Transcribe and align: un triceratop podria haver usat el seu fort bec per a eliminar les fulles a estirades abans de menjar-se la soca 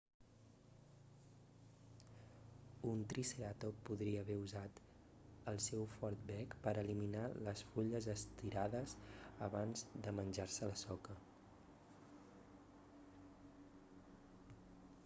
un 2.91 3.03
triceratop 3.11 3.83
podria 3.89 4.23
haver 4.25 4.37
usat 4.45 4.81
el 5.51 5.61
seu 5.67 5.85
fort 5.99 6.25
bec 6.31 6.57
per 6.65 6.73
a 6.75 6.85
eliminar 6.87 7.27
les 7.49 7.63
fulles 7.75 8.09
a 8.13 8.17
estirades 8.23 8.97
abans 9.51 9.87
de 10.07 10.15
menjar-se 10.23 10.71
la 10.75 10.81
soca 10.85 11.21